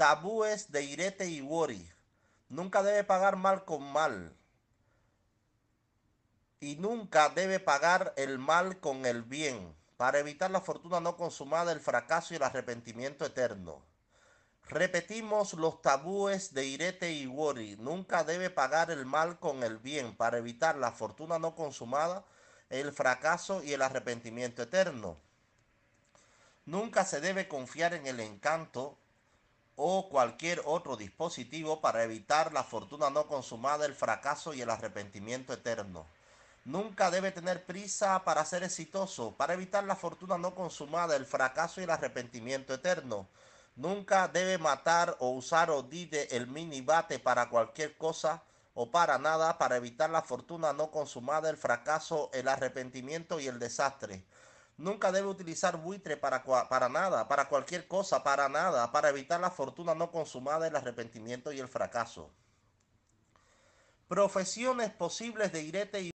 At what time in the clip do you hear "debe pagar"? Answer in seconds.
2.82-3.36, 7.28-8.14, 18.24-18.90